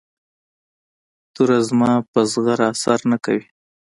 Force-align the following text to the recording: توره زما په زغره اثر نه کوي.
توره 1.33 1.57
زما 1.69 1.91
په 2.11 2.19
زغره 2.31 2.65
اثر 2.73 2.99
نه 3.11 3.17
کوي. 3.25 3.45